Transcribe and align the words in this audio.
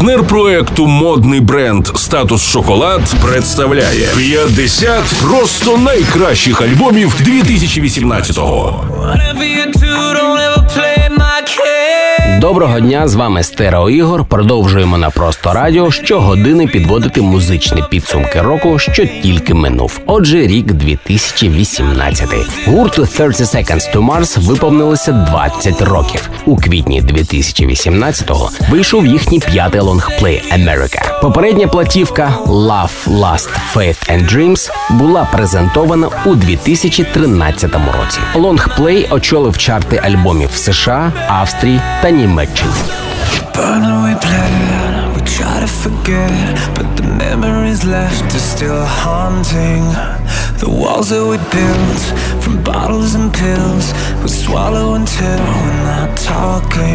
Партнер 0.00 0.26
проекту 0.26 0.86
модний 0.86 1.40
бренд 1.40 1.86
Статус 1.96 2.42
Шоколад 2.42 3.00
представляє 3.22 4.08
50 4.16 5.04
просто 5.22 5.76
найкращих 5.76 6.62
альбомів 6.62 7.14
2018-го. 7.20 8.84
Доброго 12.40 12.80
дня, 12.80 13.08
з 13.08 13.14
вами 13.14 13.42
Стерео 13.42 13.90
Ігор. 13.90 14.24
Продовжуємо 14.24 14.98
на 14.98 15.10
просто 15.10 15.52
радіо 15.52 15.90
щогодини 15.90 16.66
підводити 16.66 17.22
музичні 17.22 17.84
підсумки 17.90 18.42
року, 18.42 18.78
що 18.78 19.06
тільки 19.06 19.54
минув. 19.54 20.00
Отже, 20.06 20.46
рік 20.46 20.72
2018. 20.72 22.28
Гурту 22.66 23.06
30 23.06 23.54
Seconds 23.54 23.94
to 23.94 24.06
Mars 24.10 24.40
виповнилося 24.46 25.12
20 25.12 25.82
років. 25.82 26.30
У 26.44 26.56
квітні 26.56 27.02
2018-го 27.02 28.50
вийшов 28.70 29.06
їхній 29.06 29.40
п'ятий 29.40 29.80
лонгплей 29.80 30.42
America. 30.52 31.20
Попередня 31.22 31.66
платівка 31.66 32.32
Love, 32.46 33.08
Lust, 33.08 33.48
Faith 33.74 34.12
and 34.12 34.34
Dreams 34.34 34.70
була 34.90 35.28
презентована 35.32 36.08
у 36.26 36.34
2013 36.34 37.72
році. 37.72 38.18
Лонгплей 38.34 39.06
очолив 39.10 39.58
чарти 39.58 40.02
альбомів 40.04 40.50
США, 40.54 41.12
Австрії 41.29 41.81
та 42.01 42.09
Німеччини. 42.09 42.71
Burning 43.55 43.99
we 44.05 44.13
plan, 44.25 45.13
we 45.15 45.21
try 45.37 45.55
to 45.65 45.69
forget, 45.83 46.31
but 46.75 46.87
the 46.97 47.07
memories 47.25 47.81
left 47.95 48.27
are 48.37 48.45
still 48.55 48.83
haunting. 49.03 49.83
The 50.63 50.69
walls 50.81 51.07
that 51.13 51.25
we 51.31 51.37
built 51.57 52.01
from 52.43 52.53
bottles 52.71 53.11
and 53.19 53.27
pills, 53.43 53.85
we 54.21 54.29
swallow 54.43 54.87
until 54.99 55.39
we're 55.59 55.79
not 55.91 56.09
talking. 56.33 56.88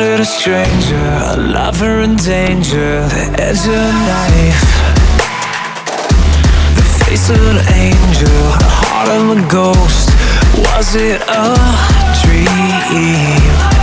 Started 0.00 0.20
a 0.20 0.24
stranger, 0.24 0.96
a 0.96 1.36
lover 1.36 2.00
in 2.00 2.16
danger, 2.16 3.06
the 3.08 3.36
edge 3.38 3.66
of 3.68 3.74
a 3.74 3.92
knife. 4.08 4.70
The 6.74 7.04
face 7.04 7.28
of 7.28 7.36
an 7.36 7.58
angel, 7.74 8.40
the 8.60 8.72
heart 8.80 9.10
of 9.10 9.36
a 9.36 9.50
ghost. 9.50 10.08
Was 10.56 10.94
it 10.94 11.20
a 11.28 11.54
dream? 12.22 13.79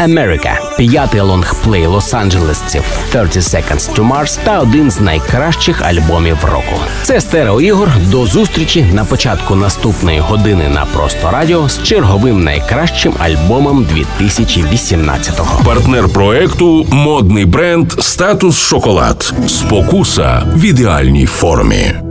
America– 0.00 0.50
п'ятий 0.78 1.20
лонгплей 1.20 1.86
лос-анджелесців 1.86 2.82
30 3.12 3.42
Seconds 3.42 3.94
to 3.96 4.12
Mars 4.12 4.38
та 4.44 4.60
один 4.60 4.90
з 4.90 5.00
найкращих 5.00 5.82
альбомів 5.82 6.44
року. 6.44 6.80
Це 7.02 7.20
стерео 7.20 7.60
ігор. 7.60 7.88
До 8.10 8.26
зустрічі 8.26 8.86
на 8.92 9.04
початку 9.04 9.54
наступної 9.54 10.20
години 10.20 10.68
на 10.68 10.86
просто 10.86 11.30
радіо 11.30 11.68
з 11.68 11.82
черговим 11.82 12.44
найкращим 12.44 13.14
альбомом 13.18 13.86
2018-го. 14.20 15.64
Партнер 15.64 16.08
проекту 16.08 16.86
модний 16.90 17.44
бренд 17.44 17.92
Статус 17.98 18.58
Шоколад. 18.58 19.34
Спокуса 19.46 20.42
в 20.54 20.64
ідеальній 20.64 21.26
формі. 21.26 22.09